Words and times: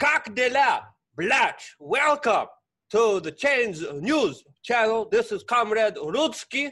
Coq 0.00 0.34
de 0.34 0.48
la 0.48 0.80
Blatch. 1.14 1.76
Welcome 1.78 2.46
to 2.90 3.20
the 3.20 3.30
Change 3.30 3.84
News 4.00 4.42
channel. 4.62 5.06
This 5.12 5.32
is 5.32 5.42
Comrade 5.42 5.96
Rudski, 5.96 6.70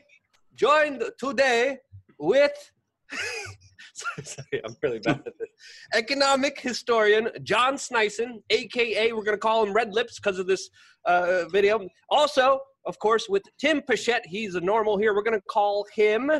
joined 0.54 1.02
today 1.18 1.76
with. 2.18 2.52
sorry, 3.92 4.24
sorry, 4.24 4.62
I'm 4.64 4.74
really 4.82 5.00
bad 5.00 5.22
at 5.26 5.38
this. 5.38 5.50
Economic 5.92 6.58
historian 6.58 7.28
John 7.42 7.74
Sneisen, 7.74 8.42
aka 8.48 9.12
we're 9.12 9.22
going 9.22 9.36
to 9.36 9.38
call 9.38 9.66
him 9.66 9.74
Red 9.74 9.92
Lips 9.92 10.18
because 10.18 10.38
of 10.38 10.46
this 10.46 10.70
uh, 11.04 11.44
video. 11.52 11.86
Also, 12.08 12.58
of 12.86 12.98
course, 13.00 13.28
with 13.28 13.42
Tim 13.60 13.82
Pachette. 13.82 14.24
He's 14.24 14.54
a 14.54 14.62
normal 14.62 14.96
here. 14.96 15.14
We're 15.14 15.22
going 15.22 15.38
to 15.38 15.46
call 15.50 15.84
him. 15.94 16.30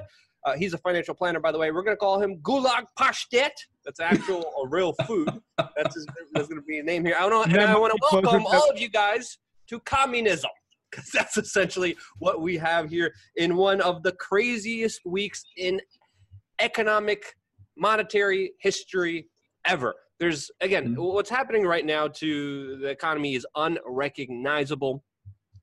Uh, 0.48 0.56
he's 0.56 0.72
a 0.72 0.78
financial 0.78 1.14
planner, 1.14 1.40
by 1.40 1.52
the 1.52 1.58
way. 1.58 1.70
We're 1.70 1.82
going 1.82 1.96
to 1.96 2.00
call 2.00 2.22
him 2.22 2.38
Gulag 2.38 2.84
Pashtet. 2.98 3.50
That's 3.84 4.00
actual, 4.00 4.50
a 4.64 4.66
real 4.66 4.94
food. 5.06 5.28
That's, 5.76 5.94
his, 5.94 6.06
that's 6.32 6.48
going 6.48 6.60
to 6.60 6.66
be 6.66 6.78
a 6.78 6.82
name 6.82 7.04
here. 7.04 7.16
I, 7.18 7.28
don't, 7.28 7.52
and 7.52 7.60
I 7.60 7.76
want 7.76 7.92
to 7.92 7.98
welcome 8.10 8.46
all 8.46 8.70
of 8.70 8.78
you 8.78 8.88
guys 8.88 9.38
to 9.68 9.78
communism 9.80 10.50
because 10.90 11.10
that's 11.12 11.36
essentially 11.36 11.96
what 12.18 12.40
we 12.40 12.56
have 12.56 12.88
here 12.88 13.12
in 13.36 13.56
one 13.56 13.82
of 13.82 14.02
the 14.02 14.12
craziest 14.12 15.00
weeks 15.04 15.44
in 15.58 15.80
economic 16.60 17.22
monetary 17.76 18.52
history 18.60 19.26
ever. 19.66 19.94
There's 20.18 20.50
again, 20.62 20.88
mm-hmm. 20.88 21.02
what's 21.02 21.30
happening 21.30 21.64
right 21.64 21.84
now 21.84 22.08
to 22.08 22.78
the 22.78 22.88
economy 22.88 23.34
is 23.34 23.46
unrecognizable. 23.54 25.04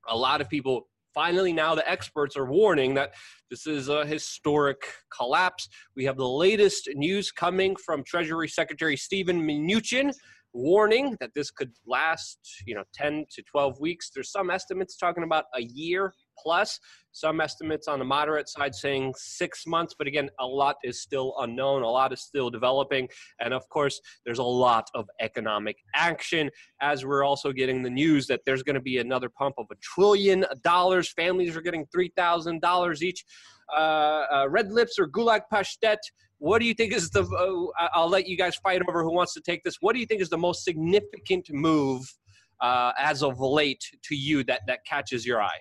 A 0.07 0.15
lot 0.15 0.41
of 0.41 0.47
people 0.47 0.87
finally 1.15 1.53
now 1.53 1.73
the 1.73 1.89
experts 1.89 2.37
are 2.37 2.45
warning 2.45 2.93
that 2.93 3.13
this 3.49 3.65
is 3.65 3.87
a 3.89 4.05
historic 4.05 4.77
collapse. 5.15 5.67
We 5.95 6.05
have 6.05 6.17
the 6.17 6.27
latest 6.27 6.89
news 6.93 7.31
coming 7.31 7.75
from 7.77 8.03
Treasury 8.03 8.49
Secretary 8.49 8.97
Steven 8.97 9.41
Mnuchin 9.41 10.13
warning 10.53 11.17
that 11.19 11.31
this 11.33 11.49
could 11.51 11.71
last, 11.87 12.37
you 12.65 12.75
know, 12.75 12.83
10 12.93 13.25
to 13.31 13.43
12 13.43 13.79
weeks. 13.79 14.11
There's 14.13 14.31
some 14.31 14.49
estimates 14.49 14.97
talking 14.97 15.23
about 15.23 15.45
a 15.55 15.61
year 15.61 16.13
plus. 16.41 16.79
Some 17.11 17.39
estimates 17.39 17.87
on 17.87 17.99
the 17.99 18.05
moderate 18.05 18.49
side 18.49 18.75
saying 18.75 19.13
six 19.15 19.65
months, 19.65 19.95
but 19.97 20.05
again, 20.05 20.29
a 20.39 20.45
lot 20.45 20.75
is 20.83 21.01
still 21.01 21.33
unknown. 21.39 21.81
A 21.81 21.89
lot 21.89 22.11
is 22.11 22.21
still 22.21 22.49
developing. 22.49 23.07
And 23.39 23.53
of 23.53 23.67
course, 23.69 24.01
there's 24.25 24.39
a 24.39 24.43
lot 24.43 24.89
of 24.93 25.05
economic 25.21 25.77
action 25.93 26.49
as 26.81 27.05
we're 27.05 27.23
also 27.23 27.53
getting 27.53 27.83
the 27.83 27.89
news 27.89 28.27
that 28.27 28.41
there's 28.45 28.63
going 28.63 28.73
to 28.75 28.81
be 28.81 28.97
another 28.97 29.29
pump 29.29 29.55
of 29.57 29.67
a 29.71 29.75
trillion 29.75 30.45
dollars. 30.61 31.13
Families 31.13 31.55
are 31.55 31.61
getting 31.61 31.85
$3,000 31.95 33.01
each. 33.01 33.23
Uh, 33.75 34.25
uh, 34.31 34.47
red 34.49 34.71
lips 34.71 34.99
or 34.99 35.07
gulag 35.07 35.41
pashtet. 35.51 35.97
What 36.37 36.59
do 36.59 36.65
you 36.65 36.73
think 36.73 36.93
is 36.93 37.09
the? 37.09 37.23
Uh, 37.23 37.87
I'll 37.93 38.09
let 38.09 38.27
you 38.27 38.37
guys 38.37 38.55
fight 38.57 38.81
over 38.87 39.03
who 39.03 39.11
wants 39.11 39.33
to 39.33 39.41
take 39.41 39.63
this. 39.63 39.77
What 39.79 39.93
do 39.93 39.99
you 39.99 40.05
think 40.05 40.21
is 40.21 40.29
the 40.29 40.37
most 40.37 40.63
significant 40.63 41.47
move 41.51 42.03
uh, 42.61 42.91
as 42.99 43.23
of 43.23 43.39
late 43.39 43.83
to 44.03 44.15
you 44.15 44.43
that 44.43 44.61
that 44.67 44.85
catches 44.85 45.25
your 45.25 45.41
eye? 45.41 45.59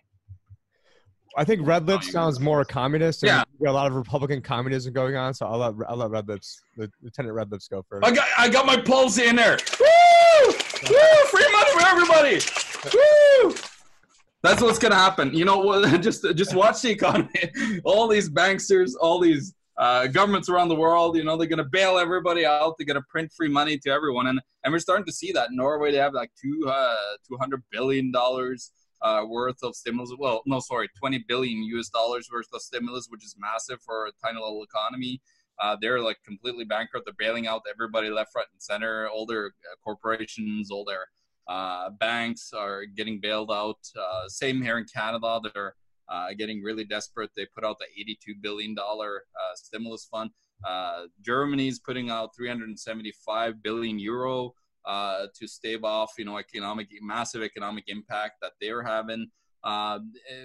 I 1.37 1.45
think 1.45 1.67
Red 1.67 1.87
Lips 1.87 2.11
sounds 2.11 2.39
more 2.39 2.65
communist. 2.65 3.23
And 3.23 3.45
yeah, 3.61 3.71
a 3.71 3.73
lot 3.73 3.87
of 3.87 3.95
Republican 3.95 4.41
communism 4.41 4.93
going 4.93 5.17
on. 5.17 5.35
So 5.35 5.47
I'll 5.47 5.59
let 5.59 5.75
I'll 5.89 5.97
let 5.97 6.11
Red 6.11 6.29
Lips, 6.29 6.63
Lieutenant 6.77 7.35
Red 7.35 7.51
Lips, 7.51 7.69
go 7.69 7.85
first. 7.89 8.07
I 8.07 8.13
got 8.13 8.27
I 8.39 8.49
got 8.49 8.67
my 8.67 8.77
pulse 8.77 9.19
in 9.19 9.37
there. 9.37 9.59
Woo! 9.81 10.47
Woo! 10.47 10.97
Free 11.31 11.53
money 11.53 11.71
for 11.73 11.87
everybody. 11.87 12.41
Woo! 12.95 13.55
That's 14.43 14.61
what's 14.61 14.79
gonna 14.79 14.95
happen. 14.95 15.35
You 15.35 15.45
know, 15.45 15.99
just 15.99 16.25
just 16.35 16.55
watch 16.55 16.83
the 16.83 16.91
economy. 16.91 17.31
All 17.85 18.07
these 18.07 18.29
banksters, 18.29 18.93
all 19.01 19.19
these 19.19 19.55
uh, 19.77 20.07
governments 20.07 20.49
around 20.49 20.69
the 20.69 20.75
world, 20.77 21.17
you 21.17 21.25
know, 21.25 21.37
they're 21.37 21.49
gonna 21.49 21.65
bail 21.65 21.99
everybody 21.99 22.47
out. 22.47 22.75
They're 22.79 22.87
gonna 22.87 23.05
print 23.09 23.33
free 23.37 23.49
money 23.49 23.79
to 23.79 23.91
everyone, 23.91 24.29
and 24.29 24.41
and 24.63 24.73
we're 24.73 24.79
starting 24.79 25.07
to 25.07 25.13
see 25.13 25.33
that 25.33 25.51
in 25.51 25.57
Norway. 25.57 25.91
They 25.91 25.99
have 25.99 26.15
like 26.15 26.31
two 26.41 26.69
uh, 26.69 27.17
two 27.27 27.37
hundred 27.39 27.63
billion 27.73 28.13
dollars 28.13 28.71
uh, 29.05 29.25
worth 29.29 29.63
of 29.63 29.77
stimulus. 29.77 30.13
Well, 30.19 30.43
no, 30.47 30.61
sorry, 30.61 30.89
20 30.99 31.25
billion 31.29 31.63
US 31.77 31.91
dollars 31.91 32.29
worth 32.33 32.49
of 32.53 32.63
stimulus, 32.63 33.07
which 33.11 33.25
is 33.25 33.37
massive 33.39 33.81
for 33.83 34.07
a 34.07 34.13
tiny 34.25 34.41
little 34.41 34.65
economy. 34.65 35.21
Uh, 35.63 35.77
they're 35.81 36.01
like 36.01 36.17
completely 36.27 36.65
bankrupt. 36.65 37.07
They're 37.07 37.15
bailing 37.17 37.47
out 37.47 37.63
everybody 37.71 38.09
left, 38.09 38.33
right, 38.35 38.47
and 38.51 38.61
center. 38.61 39.09
All 39.09 39.27
their 39.27 39.47
uh, 39.47 39.77
corporations, 39.85 40.71
all 40.71 40.85
their 40.85 41.07
uh, 41.47 41.91
banks 41.91 42.53
are 42.53 42.87
getting 42.87 43.21
bailed 43.21 43.53
out. 43.53 43.79
Uh, 43.97 44.27
same 44.27 44.63
here 44.63 44.79
in 44.79 44.87
Canada. 44.93 45.41
They're 45.53 45.75
uh, 46.09 46.29
getting 46.37 46.63
really 46.63 46.85
desperate. 46.85 47.31
They 47.37 47.47
put 47.55 47.65
out 47.65 47.77
the 47.79 47.87
82 48.01 48.35
billion 48.41 48.75
dollar 48.75 49.23
stimulus 49.55 50.09
fund. 50.11 50.31
Germany's 51.23 51.79
putting 51.79 52.11
out 52.11 52.35
375 52.35 53.63
billion 53.63 53.99
euro 53.99 54.55
uh, 54.87 55.27
to 55.35 55.47
stave 55.47 55.85
off, 55.85 56.13
you 56.19 56.25
know, 56.25 56.39
economic 56.39 56.89
massive 57.01 57.43
economic 57.43 57.85
impact 57.89 58.35
that 58.43 58.53
they're 58.61 58.83
having. 58.83 59.29
Uh, 59.63 59.99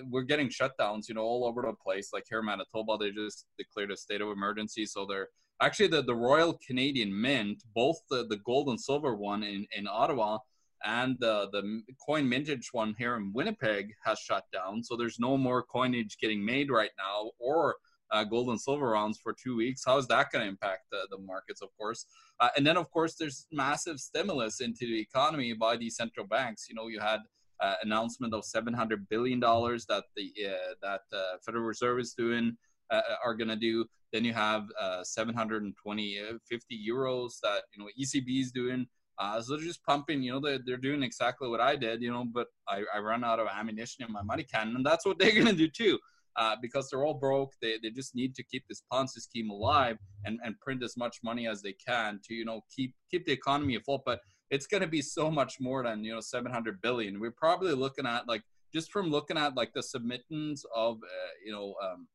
we're 0.10 0.24
getting 0.24 0.48
shutdowns, 0.48 1.10
you 1.10 1.16
know, 1.16 1.22
all 1.22 1.46
over 1.46 1.62
the 1.62 1.74
place. 1.74 2.12
Like 2.14 2.26
here 2.30 2.40
in 2.40 2.46
Manitoba, 2.46 2.98
they 2.98 3.12
just 3.12 3.46
declared 3.58 3.92
a 3.92 3.98
state 3.98 4.22
of 4.22 4.30
emergency. 4.30 4.86
So 4.86 5.06
they're 5.06 5.28
actually 5.62 5.88
the, 5.88 6.04
the 6.04 6.16
Royal 6.16 6.58
Canadian 6.66 7.20
Mint, 7.20 7.64
both 7.76 7.98
the, 8.10 8.26
the 8.28 8.38
gold 8.38 8.70
and 8.70 8.80
silver 8.80 9.16
one 9.16 9.44
in, 9.44 9.68
in 9.76 9.88
Ottawa 9.88 10.38
and 10.86 11.18
the, 11.20 11.50
the 11.52 11.82
coin 12.06 12.28
mintage 12.28 12.70
one 12.72 12.96
here 12.98 13.16
in 13.16 13.34
Winnipeg 13.34 13.94
has 14.06 14.20
shut 14.20 14.46
down. 14.54 14.84
So 14.84 14.96
there's 14.96 15.20
no 15.20 15.38
more 15.38 15.64
coinage 15.64 16.18
getting 16.22 16.44
made 16.44 16.72
right 16.72 16.92
now 16.98 17.32
or 17.40 17.76
uh, 18.12 18.24
gold 18.24 18.50
and 18.50 18.60
silver 18.60 18.90
rounds 18.90 19.20
for 19.22 19.34
two 19.34 19.56
weeks. 19.56 19.84
How 19.86 19.98
is 19.98 20.08
that 20.08 20.32
going 20.32 20.44
to 20.44 20.50
impact 20.50 20.86
the, 20.92 21.08
the 21.12 21.18
markets, 21.18 21.62
of 21.62 21.70
course? 21.78 22.06
Uh, 22.40 22.50
and 22.58 22.66
then, 22.66 22.78
of 22.78 22.90
course, 22.92 23.16
there's 23.16 23.48
massive 23.52 24.00
stimulus 24.00 24.62
into 24.62 24.86
the 24.86 25.00
economy 25.00 25.54
by 25.54 25.78
the 25.78 25.90
central 25.90 26.26
banks. 26.26 26.68
You 26.70 26.76
know, 26.76 26.88
you 26.88 27.00
had 27.00 27.20
uh, 27.60 27.76
announcement 27.84 28.34
of 28.34 28.46
700 28.46 29.08
billion 29.10 29.40
dollars 29.40 29.86
that 29.88 30.06
the 30.16 30.32
uh, 30.48 30.74
that 30.82 31.02
uh, 31.14 31.38
Federal 31.46 31.66
Reserve 31.66 32.00
is 32.00 32.14
doing 32.14 32.56
uh, 32.90 33.02
are 33.24 33.36
going 33.36 33.50
to 33.50 33.56
do. 33.56 33.86
Then 34.14 34.24
you 34.26 34.34
have 34.34 34.68
720 35.04 36.20
50 36.50 36.90
euros 36.90 37.34
that 37.44 37.64
you 37.74 37.84
know 37.84 37.90
ECB 38.00 38.42
is 38.42 38.52
doing. 38.52 38.88
Uh, 39.20 39.42
so 39.42 39.58
they're 39.58 39.66
just 39.66 39.84
pumping, 39.84 40.24
you 40.24 40.32
know, 40.32 40.40
they're, 40.40 40.60
they're 40.66 40.78
doing 40.78 41.04
exactly 41.04 41.50
what 41.50 41.60
I 41.60 41.76
did, 41.76 42.02
you 42.02 42.10
know, 42.10 42.24
but 42.34 42.48
I, 42.70 42.84
I 42.96 43.00
run 43.00 43.26
out 43.26 43.38
of 43.38 43.48
ammunition 43.54 44.06
in 44.06 44.14
my 44.14 44.22
money 44.22 44.44
cannon, 44.44 44.78
and 44.78 44.86
that's 44.86 45.06
what 45.06 45.20
they're 45.20 45.34
going 45.34 45.46
to 45.46 45.52
do 45.52 45.68
too 45.68 46.00
uh, 46.40 46.56
because 46.62 46.90
they're 46.90 47.04
all 47.04 47.14
broke. 47.14 47.52
They, 47.62 47.78
they 47.84 47.90
just 47.90 48.16
need 48.16 48.34
to 48.36 48.44
keep 48.44 48.64
this 48.68 48.82
Ponzi 48.92 49.20
scheme 49.20 49.50
alive 49.50 49.98
and, 50.24 50.40
and 50.44 50.58
print 50.62 50.82
as 50.82 50.96
much 50.96 51.18
money 51.22 51.48
as 51.48 51.62
they 51.62 51.74
can 51.74 52.22
to 52.24 52.34
you 52.34 52.46
know 52.46 52.62
keep 52.74 52.96
keep 53.12 53.26
the 53.26 53.34
economy 53.34 53.76
afloat. 53.76 54.02
But 54.06 54.22
it's 54.50 54.66
going 54.66 54.82
to 54.82 54.88
be 54.88 55.02
so 55.02 55.30
much 55.30 55.58
more 55.60 55.84
than 55.84 56.04
you 56.04 56.14
know 56.14 56.22
700 56.22 56.82
billion. 56.82 57.20
We're 57.20 57.32
probably 57.32 57.74
looking 57.74 58.08
at 58.08 58.28
like 58.28 58.42
just 58.74 58.90
from 58.92 59.12
looking 59.12 59.38
at 59.38 59.56
like 59.56 59.74
the 59.74 59.82
submittance 59.82 60.62
of 60.74 60.98
uh, 60.98 61.32
you 61.46 61.52
know 61.52 61.76
um, 61.84 62.08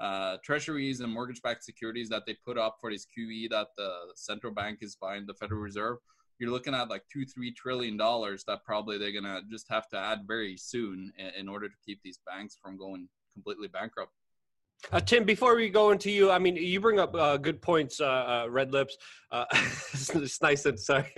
uh, 0.00 0.38
treasuries 0.42 1.00
and 1.00 1.12
mortgage-backed 1.12 1.62
securities 1.62 2.08
that 2.08 2.22
they 2.26 2.36
put 2.46 2.58
up 2.58 2.76
for 2.80 2.90
this 2.90 3.06
QE 3.06 3.50
that 3.50 3.68
the 3.76 3.90
central 4.14 4.54
bank 4.54 4.78
is 4.80 4.96
buying 4.96 5.26
the 5.26 5.34
Federal 5.34 5.60
Reserve. 5.60 5.98
You're 6.38 6.50
looking 6.50 6.74
at 6.74 6.90
like 6.90 7.02
two, 7.10 7.24
three 7.24 7.52
trillion 7.52 7.96
dollars 7.98 8.44
that 8.46 8.64
probably 8.64 8.96
they're 8.96 9.12
gonna 9.12 9.42
just 9.50 9.66
have 9.68 9.86
to 9.88 9.98
add 9.98 10.20
very 10.26 10.56
soon 10.56 11.12
in, 11.18 11.40
in 11.40 11.48
order 11.48 11.68
to 11.68 11.74
keep 11.84 12.00
these 12.02 12.20
banks 12.26 12.56
from 12.62 12.78
going 12.78 13.08
completely 13.36 13.68
bankrupt. 13.68 14.12
Uh, 14.92 15.00
Tim, 15.00 15.24
before 15.24 15.56
we 15.56 15.68
go 15.68 15.90
into 15.90 16.10
you, 16.10 16.30
I 16.30 16.38
mean, 16.38 16.54
you 16.54 16.80
bring 16.80 17.00
up 17.00 17.12
uh, 17.14 17.38
good 17.38 17.60
points, 17.60 18.00
uh, 18.00 18.04
uh 18.04 18.46
Red 18.48 18.72
Lips. 18.72 18.96
Uh, 19.32 19.44
it's 19.52 20.40
nice 20.40 20.64
and 20.64 20.78
sorry. 20.78 21.10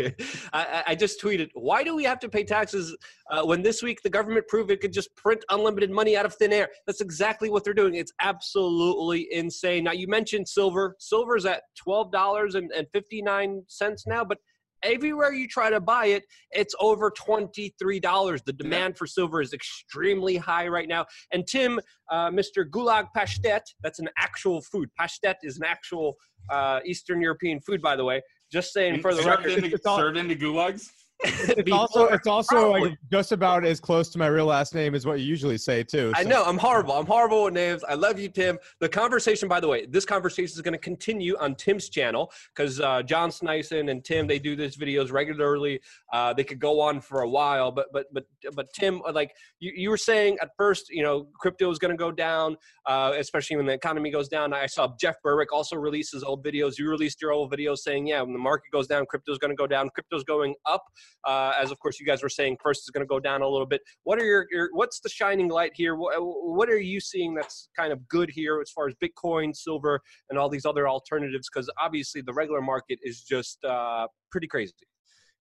I, 0.52 0.84
I, 0.86 0.94
just 0.94 1.20
tweeted, 1.20 1.50
why 1.52 1.84
do 1.84 1.94
we 1.94 2.04
have 2.04 2.18
to 2.20 2.30
pay 2.30 2.44
taxes 2.44 2.96
uh, 3.30 3.44
when 3.44 3.60
this 3.60 3.82
week 3.82 4.00
the 4.02 4.08
government 4.08 4.48
proved 4.48 4.70
it 4.70 4.80
could 4.80 4.92
just 4.92 5.14
print 5.16 5.44
unlimited 5.50 5.90
money 5.90 6.16
out 6.16 6.24
of 6.24 6.34
thin 6.34 6.52
air? 6.52 6.70
That's 6.86 7.02
exactly 7.02 7.50
what 7.50 7.64
they're 7.64 7.74
doing. 7.74 7.96
It's 7.96 8.12
absolutely 8.20 9.28
insane. 9.32 9.84
Now, 9.84 9.92
you 9.92 10.08
mentioned 10.08 10.48
silver. 10.48 10.96
Silver's 10.98 11.44
at 11.44 11.64
$12.59 11.86 14.06
now, 14.06 14.24
but 14.24 14.38
everywhere 14.82 15.32
you 15.32 15.48
try 15.48 15.70
to 15.70 15.80
buy 15.80 16.06
it, 16.06 16.24
it's 16.50 16.74
over 16.80 17.10
$23. 17.10 18.44
The 18.44 18.52
demand 18.52 18.96
for 18.96 19.06
silver 19.06 19.40
is 19.40 19.52
extremely 19.52 20.36
high 20.36 20.68
right 20.68 20.88
now. 20.88 21.06
And 21.32 21.46
Tim, 21.46 21.80
uh, 22.10 22.30
Mr. 22.30 22.68
Gulag 22.68 23.08
Pashtet, 23.16 23.62
that's 23.82 23.98
an 23.98 24.08
actual 24.18 24.62
food. 24.62 24.88
Pashtet 25.00 25.36
is 25.42 25.58
an 25.58 25.64
actual 25.64 26.16
uh, 26.50 26.80
Eastern 26.84 27.20
European 27.20 27.60
food, 27.60 27.82
by 27.82 27.96
the 27.96 28.04
way. 28.04 28.22
Just 28.50 28.72
saying 28.72 29.00
for 29.00 29.14
the 29.14 29.22
served 29.22 29.44
record. 29.44 29.64
Into, 29.64 29.78
served 29.84 30.16
into 30.16 30.34
gulags? 30.34 30.88
It's 31.20 31.72
also 31.72 32.06
it's 32.06 32.26
also 32.26 32.72
like 32.72 32.98
just 33.10 33.32
about 33.32 33.64
as 33.64 33.80
close 33.80 34.08
to 34.10 34.18
my 34.18 34.26
real 34.28 34.46
last 34.46 34.74
name 34.74 34.94
as 34.94 35.04
what 35.04 35.18
you 35.20 35.26
usually 35.26 35.58
say 35.58 35.82
too. 35.82 36.12
So. 36.14 36.20
I 36.20 36.24
know 36.24 36.44
I'm 36.44 36.58
horrible. 36.58 36.92
I'm 36.92 37.06
horrible 37.06 37.44
with 37.44 37.54
names. 37.54 37.82
I 37.84 37.94
love 37.94 38.18
you, 38.18 38.28
Tim. 38.28 38.58
The 38.80 38.88
conversation, 38.88 39.48
by 39.48 39.60
the 39.60 39.68
way, 39.68 39.86
this 39.86 40.04
conversation 40.04 40.54
is 40.54 40.60
going 40.60 40.72
to 40.72 40.78
continue 40.78 41.36
on 41.38 41.54
Tim's 41.56 41.88
channel 41.88 42.30
because 42.54 42.80
uh, 42.80 43.02
John 43.02 43.30
Sneisen 43.30 43.90
and 43.90 44.04
Tim 44.04 44.26
they 44.26 44.38
do 44.38 44.54
these 44.54 44.76
videos 44.76 45.10
regularly. 45.10 45.80
Uh, 46.12 46.32
they 46.32 46.44
could 46.44 46.60
go 46.60 46.80
on 46.80 47.00
for 47.00 47.22
a 47.22 47.28
while, 47.28 47.72
but 47.72 47.86
but 47.92 48.06
but 48.12 48.24
but 48.54 48.66
Tim, 48.74 49.02
uh, 49.06 49.12
like 49.12 49.32
you, 49.60 49.72
you 49.74 49.90
were 49.90 49.96
saying 49.96 50.38
at 50.40 50.50
first, 50.56 50.88
you 50.90 51.02
know, 51.02 51.28
crypto 51.40 51.70
is 51.70 51.78
going 51.78 51.90
to 51.90 51.96
go 51.96 52.12
down, 52.12 52.56
uh, 52.86 53.14
especially 53.16 53.56
when 53.56 53.66
the 53.66 53.72
economy 53.72 54.10
goes 54.10 54.28
down. 54.28 54.52
I 54.52 54.66
saw 54.66 54.94
Jeff 55.00 55.16
Berwick 55.22 55.52
also 55.52 55.76
releases 55.76 56.22
old 56.22 56.44
videos. 56.44 56.78
You 56.78 56.88
released 56.88 57.20
your 57.20 57.32
old 57.32 57.52
videos 57.52 57.78
saying, 57.78 58.06
yeah, 58.06 58.22
when 58.22 58.32
the 58.32 58.38
market 58.38 58.70
goes 58.72 58.86
down, 58.86 59.04
crypto 59.06 59.32
is 59.32 59.38
going 59.38 59.50
to 59.50 59.56
go 59.56 59.66
down. 59.66 59.90
Crypto's 59.90 60.24
going 60.24 60.54
up 60.66 60.84
uh, 61.26 61.52
as 61.60 61.70
of 61.70 61.78
course 61.78 61.98
you 62.00 62.06
guys 62.06 62.22
were 62.22 62.28
saying 62.28 62.56
first 62.62 62.80
is 62.80 62.90
going 62.90 63.04
to 63.04 63.08
go 63.08 63.20
down 63.20 63.42
a 63.42 63.48
little 63.48 63.66
bit. 63.66 63.80
What 64.04 64.20
are 64.20 64.24
your, 64.24 64.46
your 64.50 64.68
what's 64.72 65.00
the 65.00 65.08
shining 65.08 65.48
light 65.48 65.72
here? 65.74 65.96
What, 65.96 66.14
what 66.18 66.68
are 66.68 66.78
you 66.78 67.00
seeing 67.00 67.34
that's 67.34 67.68
kind 67.76 67.92
of 67.92 68.06
good 68.08 68.30
here 68.30 68.60
as 68.60 68.70
far 68.70 68.88
as 68.88 68.94
Bitcoin, 69.02 69.54
silver, 69.54 70.00
and 70.30 70.38
all 70.38 70.48
these 70.48 70.66
other 70.66 70.88
alternatives? 70.88 71.48
Because 71.52 71.70
obviously 71.80 72.20
the 72.20 72.32
regular 72.32 72.60
market 72.60 72.98
is 73.02 73.22
just 73.22 73.64
uh, 73.64 74.06
pretty 74.30 74.46
crazy. 74.46 74.72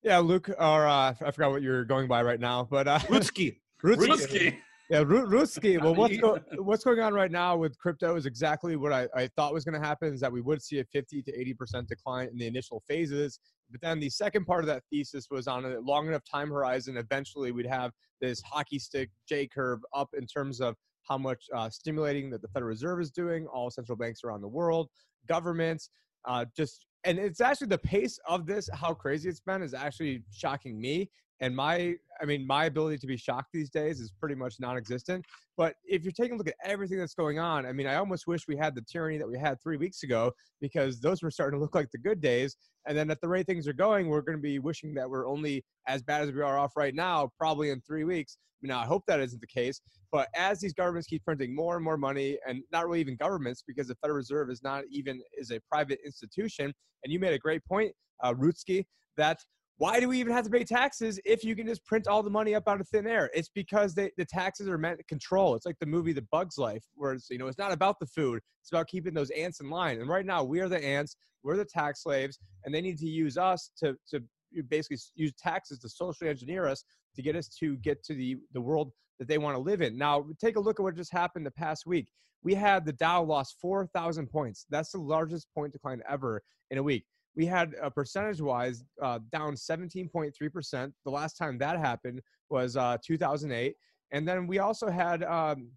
Yeah, 0.03 0.19
Luke, 0.19 0.49
or 0.49 0.87
uh, 0.87 1.13
I 1.19 1.31
forgot 1.31 1.51
what 1.51 1.61
you're 1.61 1.83
going 1.83 2.07
by 2.07 2.21
right 2.23 2.39
now, 2.39 2.67
but 2.69 2.87
uh, 2.87 2.99
Rudski. 2.99 3.57
Rudski. 3.83 4.57
Yeah, 4.89 5.03
Rudski. 5.03 5.81
Well, 5.81 5.95
what's, 5.95 6.15
go, 6.17 6.39
what's 6.59 6.85
going 6.85 7.01
on 7.01 7.13
right 7.13 7.31
now 7.31 7.57
with 7.57 7.77
crypto 7.77 8.15
is 8.15 8.25
exactly 8.25 8.77
what 8.77 8.93
I, 8.93 9.07
I 9.13 9.27
thought 9.27 9.53
was 9.53 9.65
going 9.65 9.79
to 9.79 9.85
happen 9.85 10.13
is 10.13 10.21
that 10.21 10.31
we 10.31 10.39
would 10.39 10.61
see 10.61 10.79
a 10.79 10.85
50 10.85 11.23
to 11.23 11.55
80% 11.61 11.87
decline 11.87 12.29
in 12.29 12.37
the 12.37 12.47
initial 12.47 12.81
phases. 12.87 13.39
But 13.69 13.81
then 13.81 13.99
the 13.99 14.09
second 14.09 14.45
part 14.45 14.61
of 14.61 14.67
that 14.67 14.83
thesis 14.89 15.27
was 15.29 15.45
on 15.45 15.65
a 15.65 15.79
long 15.81 16.07
enough 16.07 16.23
time 16.23 16.49
horizon, 16.49 16.95
eventually 16.95 17.51
we'd 17.51 17.65
have 17.65 17.91
this 18.21 18.41
hockey 18.41 18.79
stick 18.79 19.09
J 19.27 19.47
curve 19.47 19.81
up 19.93 20.09
in 20.17 20.25
terms 20.25 20.61
of 20.61 20.75
how 21.03 21.17
much 21.17 21.43
uh, 21.53 21.69
stimulating 21.69 22.29
that 22.29 22.41
the 22.41 22.47
Federal 22.47 22.69
Reserve 22.69 23.01
is 23.01 23.11
doing, 23.11 23.45
all 23.47 23.69
central 23.69 23.97
banks 23.97 24.23
around 24.23 24.39
the 24.39 24.47
world, 24.47 24.87
governments, 25.27 25.89
uh, 26.25 26.45
just 26.55 26.85
and 27.03 27.19
it's 27.19 27.41
actually 27.41 27.67
the 27.67 27.77
pace 27.77 28.19
of 28.27 28.45
this, 28.45 28.69
how 28.73 28.93
crazy 28.93 29.29
it's 29.29 29.39
been, 29.39 29.61
is 29.61 29.73
actually 29.73 30.23
shocking 30.31 30.79
me 30.79 31.09
and 31.39 31.55
my 31.55 31.95
i 32.21 32.25
mean 32.25 32.45
my 32.45 32.65
ability 32.65 32.97
to 32.97 33.07
be 33.07 33.17
shocked 33.17 33.49
these 33.53 33.69
days 33.69 33.99
is 33.99 34.11
pretty 34.19 34.35
much 34.35 34.55
non-existent 34.59 35.23
but 35.55 35.75
if 35.85 36.03
you're 36.03 36.11
taking 36.11 36.33
a 36.33 36.37
look 36.37 36.47
at 36.47 36.55
everything 36.63 36.97
that's 36.97 37.13
going 37.13 37.39
on 37.39 37.65
i 37.65 37.71
mean 37.71 37.87
i 37.87 37.95
almost 37.95 38.27
wish 38.27 38.47
we 38.47 38.55
had 38.55 38.75
the 38.75 38.81
tyranny 38.81 39.17
that 39.17 39.27
we 39.27 39.37
had 39.37 39.61
three 39.61 39.77
weeks 39.77 40.03
ago 40.03 40.31
because 40.61 40.99
those 40.99 41.21
were 41.21 41.31
starting 41.31 41.57
to 41.57 41.61
look 41.61 41.75
like 41.75 41.89
the 41.91 41.97
good 41.97 42.21
days 42.21 42.55
and 42.87 42.97
then 42.97 43.09
at 43.11 43.19
the 43.21 43.27
rate 43.27 43.45
things 43.45 43.67
are 43.67 43.73
going 43.73 44.07
we're 44.07 44.21
going 44.21 44.37
to 44.37 44.41
be 44.41 44.59
wishing 44.59 44.93
that 44.93 45.09
we're 45.09 45.27
only 45.27 45.63
as 45.87 46.01
bad 46.01 46.21
as 46.21 46.31
we 46.31 46.41
are 46.41 46.57
off 46.57 46.75
right 46.75 46.95
now 46.95 47.29
probably 47.37 47.69
in 47.69 47.81
three 47.81 48.03
weeks. 48.03 48.37
Now 48.63 48.79
i 48.79 48.85
hope 48.85 49.03
that 49.07 49.19
isn't 49.19 49.39
the 49.39 49.47
case 49.47 49.79
but 50.11 50.29
as 50.35 50.59
these 50.59 50.73
governments 50.73 51.07
keep 51.07 51.23
printing 51.23 51.55
more 51.55 51.75
and 51.75 51.83
more 51.83 51.97
money 51.97 52.39
and 52.47 52.63
not 52.71 52.87
really 52.87 53.01
even 53.01 53.15
governments 53.15 53.63
because 53.65 53.87
the 53.87 53.95
federal 53.95 54.17
reserve 54.17 54.49
is 54.49 54.63
not 54.63 54.83
even 54.89 55.21
is 55.37 55.51
a 55.51 55.59
private 55.71 55.99
institution 56.03 56.73
and 57.03 57.13
you 57.13 57.19
made 57.19 57.33
a 57.33 57.39
great 57.39 57.63
point 57.65 57.93
uh, 58.23 58.33
Rudski, 58.33 58.85
that 59.17 59.39
why 59.79 59.99
do 59.99 60.07
we 60.07 60.19
even 60.19 60.33
have 60.33 60.43
to 60.43 60.49
pay 60.49 60.63
taxes 60.63 61.19
if 61.23 61.43
you 61.43 61.55
can 61.55 61.67
just 61.67 61.85
print 61.85 62.07
all 62.07 62.23
the 62.23 62.31
money 62.31 62.55
up 62.55 62.67
out 62.67 62.81
of 62.81 62.87
thin 62.89 63.05
air? 63.05 63.29
It's 63.33 63.49
because 63.49 63.93
they, 63.93 64.11
the 64.17 64.25
taxes 64.25 64.67
are 64.67 64.77
meant 64.77 64.97
to 64.97 65.03
control. 65.03 65.53
It's 65.53 65.67
like 65.67 65.77
the 65.79 65.85
movie 65.85 66.13
The 66.13 66.25
Bug's 66.31 66.57
Life, 66.57 66.83
where 66.95 67.13
it's, 67.13 67.29
you 67.29 67.37
know, 67.37 67.47
it's 67.47 67.59
not 67.59 67.71
about 67.71 67.99
the 67.99 68.07
food. 68.07 68.41
It's 68.61 68.71
about 68.71 68.87
keeping 68.87 69.13
those 69.13 69.29
ants 69.29 69.59
in 69.59 69.69
line. 69.69 70.01
And 70.01 70.09
right 70.09 70.25
now 70.25 70.43
we 70.43 70.61
are 70.61 70.69
the 70.69 70.83
ants, 70.83 71.15
we're 71.43 71.57
the 71.57 71.65
tax 71.65 72.01
slaves, 72.01 72.39
and 72.65 72.73
they 72.73 72.81
need 72.81 72.97
to 72.97 73.05
use 73.05 73.37
us 73.37 73.69
to, 73.77 73.95
to 74.09 74.21
basically 74.67 74.97
use 75.15 75.33
taxes 75.37 75.79
to 75.79 75.89
socially 75.89 76.29
engineer 76.29 76.65
us 76.65 76.83
to 77.15 77.21
get 77.21 77.35
us 77.35 77.47
to 77.59 77.77
get 77.77 78.03
to 78.05 78.15
the, 78.15 78.37
the 78.53 78.61
world 78.61 78.91
that 79.19 79.27
they 79.27 79.37
want 79.37 79.55
to 79.55 79.61
live 79.61 79.81
in. 79.81 79.95
Now, 79.95 80.25
take 80.41 80.55
a 80.55 80.59
look 80.59 80.79
at 80.79 80.83
what 80.83 80.95
just 80.95 81.13
happened 81.13 81.45
the 81.45 81.51
past 81.51 81.85
week. 81.85 82.07
We 82.43 82.55
had 82.55 82.85
the 82.85 82.93
Dow 82.93 83.23
lost 83.23 83.57
4,000 83.61 84.27
points. 84.27 84.65
That's 84.69 84.91
the 84.91 84.99
largest 84.99 85.47
point 85.53 85.73
decline 85.73 86.01
ever 86.07 86.41
in 86.71 86.77
a 86.77 86.83
week 86.83 87.05
we 87.37 87.45
had 87.45 87.75
a 87.81 87.89
percentage 87.89 88.41
wise 88.41 88.83
uh, 89.01 89.19
down 89.31 89.53
17.3%. 89.53 90.91
The 91.05 91.11
last 91.11 91.37
time 91.37 91.59
that 91.59 91.79
happened 91.79 92.19
was 92.49 92.75
uh, 92.75 92.97
2008. 93.05 93.75
And 94.11 94.27
then 94.27 94.47
we 94.47 94.57
also 94.57 94.89
had, 94.89 95.23
um, 95.23 95.69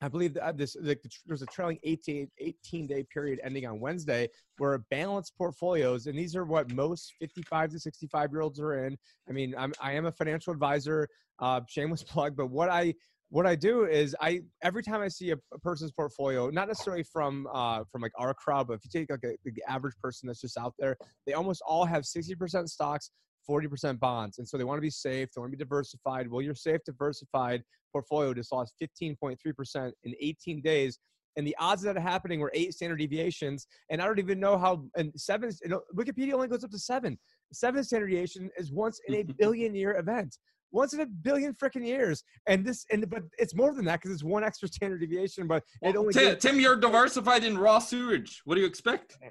I 0.00 0.08
believe 0.08 0.32
that 0.34 0.56
this 0.56 0.74
like, 0.80 1.02
there's 1.26 1.42
a 1.42 1.46
trailing 1.46 1.78
18, 1.82 2.30
18 2.38 2.86
day 2.86 3.04
period 3.12 3.40
ending 3.44 3.66
on 3.66 3.78
Wednesday 3.78 4.28
where 4.56 4.78
balanced 4.90 5.36
portfolios, 5.36 6.06
and 6.06 6.18
these 6.18 6.34
are 6.34 6.44
what 6.44 6.72
most 6.72 7.12
55 7.20 7.70
to 7.70 7.78
65 7.78 8.30
year 8.32 8.40
olds 8.40 8.58
are 8.58 8.86
in. 8.86 8.96
I 9.28 9.32
mean, 9.32 9.54
I'm, 9.58 9.74
I 9.80 9.92
am 9.92 10.06
a 10.06 10.12
financial 10.12 10.52
advisor, 10.52 11.08
uh, 11.40 11.60
shameless 11.68 12.02
plug, 12.04 12.36
but 12.36 12.46
what 12.46 12.70
I 12.70 12.94
what 13.30 13.46
I 13.46 13.56
do 13.56 13.84
is 13.84 14.14
I 14.20 14.40
every 14.62 14.82
time 14.82 15.00
I 15.00 15.08
see 15.08 15.32
a, 15.32 15.36
a 15.52 15.58
person's 15.58 15.92
portfolio, 15.92 16.48
not 16.50 16.68
necessarily 16.68 17.02
from 17.02 17.48
uh, 17.52 17.82
from 17.90 18.02
like 18.02 18.12
our 18.16 18.34
crowd, 18.34 18.68
but 18.68 18.74
if 18.74 18.80
you 18.84 18.90
take 18.90 19.10
like, 19.10 19.24
a, 19.24 19.36
the 19.44 19.62
average 19.68 19.94
person 20.02 20.26
that's 20.26 20.40
just 20.40 20.56
out 20.56 20.74
there, 20.78 20.96
they 21.26 21.32
almost 21.32 21.62
all 21.66 21.84
have 21.84 22.04
60% 22.04 22.68
stocks, 22.68 23.10
40% 23.48 23.98
bonds, 23.98 24.38
and 24.38 24.48
so 24.48 24.56
they 24.56 24.64
want 24.64 24.78
to 24.78 24.82
be 24.82 24.90
safe, 24.90 25.28
they 25.34 25.40
want 25.40 25.50
to 25.50 25.56
be 25.56 25.62
diversified. 25.62 26.30
Well, 26.30 26.42
your 26.42 26.54
safe 26.54 26.80
diversified 26.84 27.62
portfolio 27.92 28.32
just 28.34 28.52
lost 28.52 28.74
15.3% 28.80 29.92
in 30.04 30.14
18 30.20 30.62
days. 30.62 30.98
And 31.38 31.46
the 31.46 31.56
odds 31.58 31.84
of 31.84 31.94
that 31.94 32.00
happening 32.00 32.40
were 32.40 32.50
eight 32.54 32.72
standard 32.72 32.98
deviations. 32.98 33.66
And 33.90 34.00
I 34.00 34.06
don't 34.06 34.18
even 34.18 34.40
know 34.40 34.56
how, 34.56 34.84
and 34.96 35.12
seven, 35.16 35.50
you 35.62 35.68
know, 35.68 35.82
Wikipedia 35.94 36.32
only 36.32 36.48
goes 36.48 36.64
up 36.64 36.70
to 36.70 36.78
seven. 36.78 37.18
Seven 37.52 37.84
standard 37.84 38.06
deviation 38.06 38.48
is 38.56 38.72
once 38.72 38.98
in 39.06 39.16
a 39.16 39.22
billion 39.38 39.74
year 39.74 39.98
event 39.98 40.38
once 40.72 40.92
in 40.92 41.00
a 41.00 41.06
billion 41.06 41.54
freaking 41.54 41.86
years. 41.86 42.22
And 42.46 42.64
this, 42.64 42.84
and 42.90 43.08
but 43.08 43.22
it's 43.38 43.54
more 43.54 43.74
than 43.74 43.84
that 43.86 44.00
because 44.00 44.12
it's 44.12 44.24
one 44.24 44.44
extra 44.44 44.68
standard 44.68 45.00
deviation. 45.00 45.46
But 45.46 45.62
well, 45.80 45.92
it 45.92 45.96
only 45.96 46.12
Tim, 46.12 46.24
gets, 46.24 46.44
Tim, 46.44 46.60
you're 46.60 46.76
diversified 46.76 47.44
in 47.44 47.58
raw 47.58 47.78
sewage. 47.78 48.42
What 48.44 48.54
do 48.54 48.60
you 48.60 48.66
expect? 48.66 49.16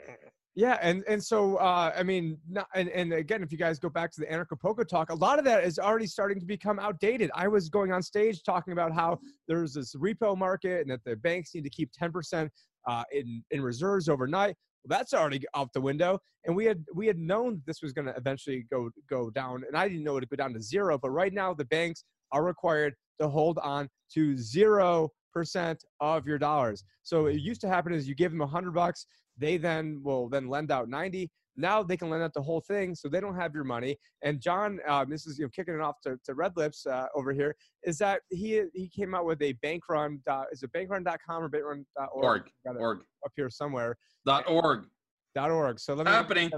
Yeah, 0.58 0.78
and 0.82 1.04
and 1.06 1.22
so 1.22 1.58
uh, 1.58 1.92
I 1.96 2.02
mean, 2.04 2.38
not, 2.50 2.68
and 2.74 2.88
and 2.88 3.12
again, 3.12 3.44
if 3.44 3.52
you 3.52 3.58
guys 3.58 3.78
go 3.78 3.90
back 3.90 4.10
to 4.14 4.22
the 4.22 4.28
Anarchapulco 4.28 4.88
talk, 4.88 5.10
a 5.10 5.16
lot 5.16 5.38
of 5.38 5.44
that 5.44 5.66
is 5.66 5.78
already 5.78 6.08
starting 6.08 6.40
to 6.40 6.46
become 6.46 6.80
outdated. 6.80 7.30
I 7.36 7.50
was 7.50 7.68
going 7.68 7.92
on 7.92 8.02
stage 8.02 8.42
talking 8.42 8.72
about 8.72 8.94
how 8.94 9.20
there's 9.50 9.74
this 9.74 9.94
repo 9.98 10.38
market 10.38 10.80
and 10.80 10.90
that 10.92 11.04
the 11.04 11.18
banks 11.18 11.54
need 11.54 11.66
to 11.66 11.70
keep 11.70 11.92
10% 11.92 12.50
uh, 12.88 13.04
in 13.12 13.44
in 13.52 13.62
reserves 13.62 14.08
overnight. 14.08 14.56
Well, 14.86 14.98
that's 14.98 15.14
already 15.14 15.42
out 15.56 15.74
the 15.74 15.82
window. 15.82 16.20
And 16.46 16.56
we 16.56 16.66
had 16.66 16.84
we 16.94 17.08
had 17.08 17.18
known 17.18 17.62
this 17.66 17.82
was 17.82 17.92
going 17.92 18.06
to 18.06 18.16
eventually 18.16 18.66
go 18.72 18.90
go 19.10 19.30
down, 19.32 19.64
and 19.68 19.76
I 19.76 19.88
didn't 19.88 20.04
know 20.04 20.18
it 20.18 20.22
would 20.22 20.30
go 20.30 20.36
down 20.36 20.54
to 20.54 20.62
zero. 20.62 20.98
But 20.98 21.10
right 21.10 21.34
now, 21.34 21.54
the 21.54 21.66
banks 21.66 22.04
are 22.32 22.44
required 22.44 22.94
to 23.20 23.28
hold 23.28 23.58
on 23.60 23.90
to 24.14 24.38
zero 24.38 25.10
percent 25.34 25.84
of 26.00 26.28
your 26.28 26.38
dollars. 26.38 26.84
So 27.04 27.26
it 27.26 27.40
used 27.40 27.62
to 27.62 27.68
happen 27.68 27.94
is 27.94 28.08
you 28.08 28.16
give 28.16 28.32
them 28.32 28.42
a 28.42 28.48
hundred 28.48 28.74
bucks, 28.74 29.06
they 29.38 29.58
then 29.58 30.02
will 30.04 30.30
then 30.30 30.48
lend 30.48 30.72
out 30.72 30.88
ninety. 30.88 31.32
Now 31.58 31.84
they 31.84 31.98
can 31.98 32.10
lend 32.10 32.24
out 32.24 32.34
the 32.34 32.42
whole 32.42 32.62
thing, 32.62 32.96
so 32.96 33.08
they 33.08 33.20
don't 33.20 33.36
have 33.36 33.54
your 33.54 33.64
money. 33.64 33.98
And 34.24 34.42
John, 34.42 34.80
uh, 34.88 35.06
this 35.06 35.26
is 35.26 35.38
you 35.38 35.46
know 35.46 35.50
kicking 35.56 35.74
it 35.74 35.82
off 35.82 35.96
to, 36.04 36.18
to 36.26 36.34
Red 36.34 36.54
Lips 36.56 36.86
uh, 36.86 37.08
over 37.16 37.32
here, 37.32 37.56
is 37.84 37.98
that 38.00 38.22
he 38.30 38.62
he 38.74 38.90
came 38.90 39.16
out 39.16 39.26
with 39.26 39.42
a 39.42 39.54
bankrun. 39.66 40.24
Dot, 40.26 40.48
is 40.52 40.64
it 40.64 40.72
bankrun.com 40.74 41.44
or 41.44 41.50
bankrun.org? 41.50 42.24
Org. 42.24 42.50
Org. 42.78 43.00
Up 43.26 43.32
here 43.36 43.50
somewhere. 43.50 43.98
Dot 44.26 44.50
org. 44.50 44.86
Dot 45.34 45.52
org. 45.52 45.80
So 45.80 45.94
let 45.94 46.06
me 46.06 46.12
happening. 46.12 46.52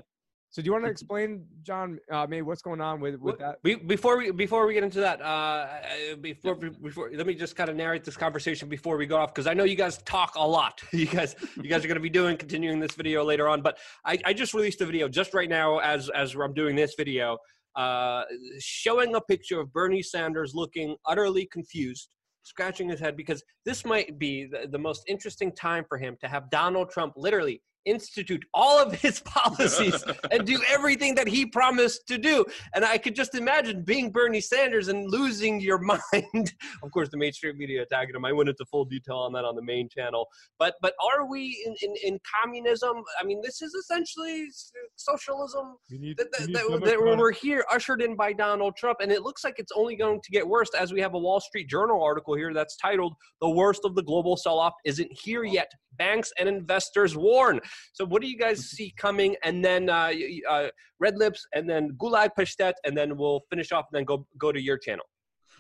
So 0.49 0.61
do 0.61 0.65
you 0.67 0.71
want 0.71 0.85
to 0.85 0.89
explain, 0.89 1.45
John, 1.61 1.99
uh, 2.11 2.25
maybe 2.27 2.41
what's 2.41 2.61
going 2.61 2.79
on 2.79 3.01
with 3.01 3.19
with 3.19 3.37
that? 3.39 3.61
before 3.63 4.17
we 4.17 4.31
before 4.31 4.65
we 4.65 4.73
get 4.73 4.83
into 4.83 5.01
that, 5.01 5.21
uh, 5.21 5.25
uh, 5.25 6.15
before 6.21 6.55
before 6.55 7.11
let 7.13 7.27
me 7.27 7.35
just 7.35 7.55
kind 7.55 7.69
of 7.69 7.75
narrate 7.75 8.05
this 8.05 8.15
conversation 8.15 8.69
before 8.69 8.97
we 8.97 9.05
go 9.05 9.17
off 9.17 9.33
because 9.33 9.45
I 9.45 9.53
know 9.53 9.65
you 9.65 9.75
guys 9.75 9.97
talk 9.99 10.35
a 10.35 10.47
lot. 10.47 10.81
You 10.97 11.05
guys 11.05 11.35
you 11.57 11.69
guys 11.69 11.83
are 11.83 11.87
going 11.87 11.95
to 11.95 12.01
be 12.01 12.09
doing 12.09 12.37
continuing 12.37 12.79
this 12.79 12.95
video 12.95 13.23
later 13.23 13.47
on, 13.47 13.61
but 13.61 13.77
I, 14.03 14.17
I 14.25 14.33
just 14.33 14.53
released 14.53 14.81
a 14.81 14.85
video 14.85 15.07
just 15.07 15.33
right 15.33 15.49
now 15.49 15.77
as 15.79 16.09
as 16.09 16.33
I'm 16.33 16.53
doing 16.53 16.75
this 16.75 16.95
video, 16.97 17.37
uh, 17.75 18.23
showing 18.59 19.13
a 19.15 19.21
picture 19.21 19.59
of 19.59 19.71
Bernie 19.71 20.01
Sanders 20.01 20.55
looking 20.55 20.95
utterly 21.05 21.45
confused 21.45 22.09
scratching 22.43 22.87
his 22.87 22.99
head 22.99 23.17
because 23.17 23.43
this 23.65 23.83
might 23.83 24.17
be 24.17 24.45
the, 24.45 24.67
the, 24.71 24.79
most 24.79 25.03
interesting 25.07 25.51
time 25.51 25.83
for 25.89 25.97
him 25.97 26.15
to 26.21 26.29
have 26.29 26.49
Donald 26.49 26.89
Trump 26.89 27.11
literally 27.17 27.61
institute 27.87 28.43
all 28.53 28.79
of 28.79 28.93
his 28.93 29.19
policies 29.25 30.03
and 30.31 30.45
do 30.45 30.59
everything 30.69 31.15
that 31.15 31.27
he 31.27 31.45
promised 31.45 32.07
to 32.07 32.17
do. 32.17 32.45
And 32.75 32.83
I 32.85 32.97
could 32.97 33.15
just 33.15 33.35
imagine 33.35 33.83
being 33.83 34.11
Bernie 34.11 34.41
Sanders 34.41 34.89
and 34.89 35.09
losing 35.09 35.59
your 35.59 35.77
mind. 36.13 36.53
of 36.83 36.91
course, 36.91 37.09
the 37.09 37.17
mainstream 37.17 37.57
media 37.57 37.81
attacking 37.81 38.15
him. 38.15 38.25
I 38.25 38.33
went 38.33 38.49
into 38.49 38.65
full 38.65 38.85
detail 38.85 39.17
on 39.17 39.33
that 39.33 39.45
on 39.45 39.55
the 39.55 39.61
main 39.61 39.89
channel. 39.89 40.27
But 40.59 40.75
but 40.81 40.93
are 41.01 41.25
we 41.29 41.63
in, 41.65 41.75
in, 41.81 41.95
in 42.03 42.19
communism? 42.41 43.03
I 43.19 43.23
mean, 43.23 43.41
this 43.41 43.61
is 43.61 43.73
essentially 43.73 44.47
socialism. 44.95 45.77
Need, 45.89 46.17
that, 46.17 46.31
that, 46.31 46.51
that, 46.53 46.81
that 46.85 47.17
we're 47.17 47.31
here, 47.31 47.65
ushered 47.71 48.01
in 48.01 48.15
by 48.15 48.33
Donald 48.33 48.75
Trump, 48.75 48.99
and 49.01 49.11
it 49.11 49.23
looks 49.23 49.43
like 49.43 49.55
it's 49.57 49.71
only 49.75 49.95
going 49.95 50.19
to 50.21 50.31
get 50.31 50.47
worse 50.47 50.69
as 50.77 50.93
we 50.93 51.01
have 51.01 51.13
a 51.13 51.19
Wall 51.19 51.39
Street 51.39 51.69
Journal 51.69 52.03
article 52.03 52.35
here 52.35 52.53
that's 52.53 52.77
titled 52.77 53.13
"The 53.41 53.49
Worst 53.49 53.81
of 53.85 53.95
the 53.95 54.03
Global 54.03 54.37
Sell-Off 54.37 54.73
Isn't 54.85 55.11
Here 55.11 55.43
Yet." 55.43 55.71
Banks 55.97 56.31
and 56.37 56.47
investors 56.47 57.17
warn. 57.17 57.59
So, 57.93 58.05
what 58.05 58.21
do 58.21 58.27
you 58.27 58.37
guys 58.37 58.69
see 58.69 58.93
coming? 58.97 59.35
And 59.43 59.63
then 59.63 59.89
uh, 59.89 60.11
uh, 60.49 60.67
Red 60.99 61.17
Lips, 61.17 61.45
and 61.53 61.69
then 61.69 61.91
Gulag 62.01 62.29
Pashtet, 62.37 62.73
and 62.85 62.97
then 62.97 63.17
we'll 63.17 63.41
finish 63.49 63.71
off. 63.71 63.85
And 63.91 63.97
then 63.97 64.05
go 64.05 64.25
go 64.37 64.51
to 64.51 64.61
your 64.61 64.77
channel. 64.77 65.05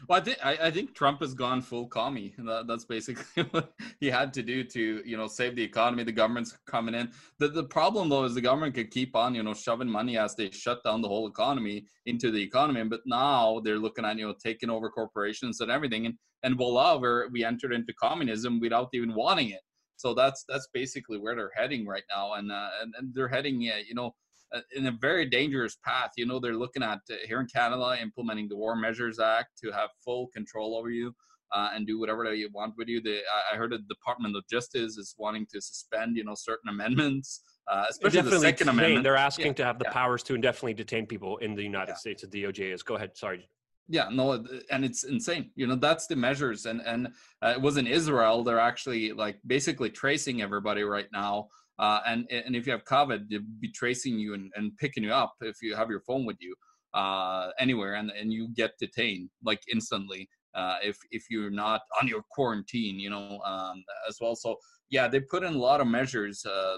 Well, 0.07 0.19
I 0.19 0.23
think 0.23 0.37
I, 0.43 0.57
I, 0.67 0.71
think 0.71 0.93
Trump 0.93 1.21
has 1.21 1.33
gone 1.33 1.61
full 1.61 1.87
commie. 1.87 2.33
That, 2.37 2.67
that's 2.67 2.85
basically 2.85 3.43
what 3.51 3.73
he 3.99 4.07
had 4.07 4.31
to 4.33 4.43
do 4.43 4.63
to 4.63 5.01
you 5.03 5.17
know 5.17 5.27
save 5.27 5.55
the 5.55 5.63
economy. 5.63 6.03
The 6.03 6.11
government's 6.11 6.55
coming 6.67 6.93
in. 6.93 7.11
The 7.39 7.47
the 7.47 7.63
problem 7.63 8.09
though 8.09 8.23
is 8.25 8.35
the 8.35 8.41
government 8.41 8.75
could 8.75 8.91
keep 8.91 9.15
on 9.15 9.33
you 9.33 9.43
know 9.43 9.53
shoving 9.53 9.89
money 9.89 10.17
as 10.17 10.35
they 10.35 10.51
shut 10.51 10.83
down 10.83 11.01
the 11.01 11.07
whole 11.07 11.27
economy 11.27 11.85
into 12.05 12.31
the 12.31 12.41
economy. 12.41 12.83
But 12.83 13.01
now 13.05 13.59
they're 13.63 13.79
looking 13.79 14.05
at 14.05 14.17
you 14.17 14.27
know 14.27 14.35
taking 14.41 14.69
over 14.69 14.89
corporations 14.89 15.61
and 15.61 15.71
everything. 15.71 16.05
And 16.05 16.15
and 16.43 16.55
voila, 16.55 16.97
we 16.97 17.27
we 17.31 17.43
entered 17.43 17.73
into 17.73 17.93
communism 17.93 18.59
without 18.59 18.89
even 18.93 19.15
wanting 19.15 19.49
it. 19.49 19.61
So 19.97 20.13
that's 20.13 20.45
that's 20.47 20.67
basically 20.73 21.17
where 21.17 21.35
they're 21.35 21.51
heading 21.55 21.85
right 21.85 22.03
now. 22.13 22.33
And 22.33 22.51
uh, 22.51 22.69
and, 22.81 22.93
and 22.97 23.13
they're 23.13 23.27
heading 23.27 23.55
uh, 23.71 23.79
you 23.87 23.95
know 23.95 24.15
uh, 24.53 24.61
in 24.75 24.87
a 24.87 24.91
very 24.91 25.25
dangerous 25.25 25.77
path. 25.83 26.11
You 26.15 26.25
know, 26.25 26.39
they're 26.39 26.55
looking 26.55 26.83
at 26.83 26.99
uh, 27.11 27.15
here 27.25 27.41
in 27.41 27.47
Canada 27.47 27.97
implementing 28.01 28.47
the 28.47 28.55
War 28.55 28.75
Measures 28.75 29.19
Act 29.19 29.49
to 29.63 29.71
have 29.71 29.89
full 30.03 30.27
control 30.27 30.77
over 30.77 30.89
you. 30.89 31.13
Uh, 31.53 31.69
and 31.73 31.87
do 31.87 31.97
whatever 31.97 32.25
they 32.25 32.45
want 32.53 32.73
with 32.77 32.89
you. 32.89 33.01
They, 33.01 33.21
I 33.49 33.55
heard 33.55 33.71
the 33.71 33.77
Department 33.87 34.35
of 34.35 34.43
Justice 34.51 34.97
is 34.97 35.15
wanting 35.17 35.47
to 35.53 35.61
suspend, 35.61 36.17
you 36.17 36.25
know, 36.25 36.35
certain 36.35 36.67
amendments, 36.67 37.41
uh, 37.71 37.85
especially 37.89 38.19
the 38.23 38.31
Second 38.31 38.67
detain. 38.67 38.67
Amendment. 38.67 39.03
They're 39.05 39.15
asking 39.15 39.45
yeah, 39.45 39.53
to 39.53 39.63
have 39.63 39.79
the 39.79 39.85
yeah. 39.85 39.93
powers 39.93 40.23
to 40.23 40.35
indefinitely 40.35 40.73
detain 40.73 41.05
people 41.05 41.37
in 41.37 41.55
the 41.55 41.63
United 41.63 41.93
yeah. 41.93 41.95
States. 41.95 42.25
The 42.27 42.43
DOJ 42.43 42.73
is. 42.73 42.83
Go 42.83 42.95
ahead. 42.95 43.15
Sorry. 43.15 43.47
Yeah, 43.89 44.09
no, 44.11 44.43
and 44.69 44.83
it's 44.83 45.05
insane. 45.05 45.51
You 45.55 45.67
know, 45.67 45.75
that's 45.75 46.07
the 46.07 46.15
measures, 46.15 46.65
and 46.65 46.81
and 46.81 47.07
uh, 47.41 47.53
it 47.55 47.61
was 47.61 47.77
in 47.77 47.87
Israel. 47.87 48.43
They're 48.43 48.59
actually 48.59 49.13
like 49.13 49.39
basically 49.47 49.89
tracing 49.89 50.41
everybody 50.41 50.83
right 50.83 51.07
now 51.13 51.47
uh, 51.79 51.99
and 52.07 52.25
and 52.31 52.55
if 52.55 52.65
you 52.65 52.71
have 52.71 52.83
COVID, 52.85 53.29
they'll 53.29 53.41
be 53.59 53.71
tracing 53.71 54.17
you 54.17 54.33
and, 54.33 54.51
and 54.55 54.75
picking 54.77 55.03
you 55.03 55.13
up 55.13 55.35
if 55.41 55.61
you 55.61 55.75
have 55.75 55.89
your 55.89 55.99
phone 56.01 56.25
with 56.25 56.37
you 56.39 56.55
uh, 56.93 57.49
anywhere, 57.59 57.95
and, 57.95 58.11
and 58.11 58.33
you 58.33 58.49
get 58.55 58.71
detained 58.79 59.29
like 59.43 59.61
instantly 59.71 60.27
uh, 60.55 60.77
if 60.83 60.97
if 61.11 61.25
you're 61.29 61.51
not 61.51 61.81
on 62.01 62.07
your 62.07 62.23
quarantine, 62.31 62.99
you 62.99 63.09
know, 63.11 63.39
um, 63.45 63.83
as 64.09 64.17
well. 64.19 64.35
So 64.35 64.55
yeah, 64.89 65.07
they 65.07 65.19
put 65.19 65.43
in 65.43 65.53
a 65.53 65.57
lot 65.57 65.81
of 65.81 65.87
measures, 65.87 66.43
uh, 66.45 66.77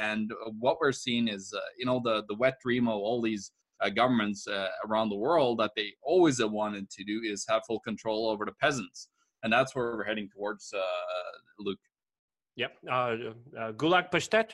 and 0.00 0.30
what 0.58 0.76
we're 0.80 0.92
seeing 0.92 1.28
is 1.28 1.52
uh, 1.56 1.60
you 1.78 1.86
know 1.86 2.00
the 2.04 2.24
the 2.28 2.34
wet 2.34 2.56
dream 2.62 2.88
all 2.88 3.22
these. 3.22 3.52
Governments 3.94 4.46
around 4.84 5.08
the 5.08 5.16
world 5.16 5.58
that 5.58 5.72
they 5.76 5.92
always 6.02 6.42
wanted 6.42 6.90
to 6.90 7.04
do 7.04 7.20
is 7.24 7.44
have 7.48 7.62
full 7.66 7.80
control 7.80 8.28
over 8.28 8.44
the 8.44 8.52
peasants, 8.60 9.08
and 9.42 9.52
that's 9.52 9.74
where 9.74 9.96
we're 9.96 10.04
heading 10.04 10.28
towards, 10.34 10.72
Luke. 11.58 11.78
Yep. 12.56 12.72
Uh, 12.90 12.92
uh, 12.92 13.72
Gulag 13.72 14.10
Pashtet. 14.10 14.52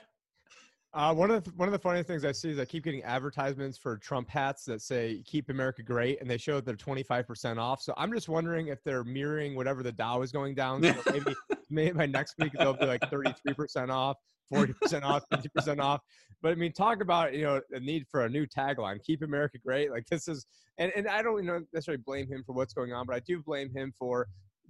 Uh, 0.94 1.14
one 1.14 1.30
of 1.30 1.42
the, 1.42 1.50
one 1.52 1.68
of 1.68 1.72
the 1.72 1.78
funny 1.78 2.02
things 2.02 2.22
I 2.22 2.32
see 2.32 2.50
is 2.50 2.58
I 2.58 2.66
keep 2.66 2.84
getting 2.84 3.02
advertisements 3.02 3.78
for 3.78 3.96
Trump 3.96 4.28
hats 4.28 4.66
that 4.66 4.82
say 4.82 5.22
"Keep 5.24 5.48
America 5.48 5.82
Great" 5.82 6.20
and 6.20 6.28
they 6.28 6.36
show 6.36 6.56
that 6.56 6.66
they're 6.66 6.76
twenty 6.76 7.02
five 7.02 7.26
percent 7.26 7.58
off. 7.58 7.80
So 7.80 7.94
I'm 7.96 8.12
just 8.12 8.28
wondering 8.28 8.66
if 8.66 8.84
they're 8.84 9.04
mirroring 9.04 9.54
whatever 9.54 9.82
the 9.82 9.92
Dow 9.92 10.20
is 10.20 10.32
going 10.32 10.54
down. 10.54 10.82
So 10.82 10.94
maybe 11.12 11.34
maybe 11.70 11.92
by 11.92 12.06
next 12.06 12.34
week 12.38 12.52
they'll 12.58 12.74
be 12.74 12.84
like 12.84 13.08
thirty 13.08 13.32
three 13.42 13.54
percent 13.54 13.90
off, 13.90 14.18
forty 14.52 14.72
percent 14.74 15.04
off, 15.04 15.22
fifty 15.30 15.48
percent 15.48 15.80
off. 15.80 16.00
But 16.42 16.52
I 16.52 16.54
mean, 16.56 16.72
talk 16.72 17.00
about 17.00 17.34
you 17.34 17.44
know 17.44 17.60
the 17.70 17.80
need 17.80 18.06
for 18.10 18.24
a 18.24 18.28
new 18.28 18.46
tagline: 18.46 19.02
"Keep 19.04 19.22
America 19.22 19.58
Great." 19.64 19.90
Like 19.90 20.06
this 20.10 20.28
is, 20.28 20.46
and 20.78 20.92
and 20.96 21.08
I 21.08 21.22
don't 21.22 21.38
you 21.38 21.48
know 21.48 21.60
necessarily 21.72 22.02
blame 22.04 22.28
him 22.28 22.42
for 22.44 22.52
what's 22.52 22.74
going 22.74 22.92
on, 22.92 23.06
but 23.06 23.16
I 23.16 23.20
do 23.20 23.42
blame 23.42 23.70
him 23.74 23.92
for 23.98 24.26